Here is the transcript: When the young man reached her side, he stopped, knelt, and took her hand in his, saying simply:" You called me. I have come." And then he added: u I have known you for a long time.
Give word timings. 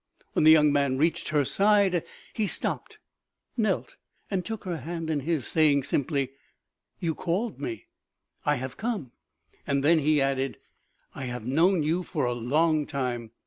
When 0.33 0.45
the 0.45 0.51
young 0.51 0.73
man 0.73 0.97
reached 0.97 1.29
her 1.29 1.45
side, 1.45 2.03
he 2.33 2.47
stopped, 2.47 2.97
knelt, 3.55 3.97
and 4.31 4.43
took 4.43 4.63
her 4.63 4.77
hand 4.77 5.11
in 5.11 5.19
his, 5.19 5.45
saying 5.45 5.83
simply:" 5.83 6.31
You 6.99 7.13
called 7.13 7.59
me. 7.61 7.85
I 8.43 8.55
have 8.55 8.77
come." 8.77 9.11
And 9.67 9.83
then 9.83 9.99
he 9.99 10.19
added: 10.19 10.53
u 10.59 11.21
I 11.21 11.23
have 11.25 11.45
known 11.45 11.83
you 11.83 12.01
for 12.01 12.25
a 12.25 12.33
long 12.33 12.87
time. 12.87 13.29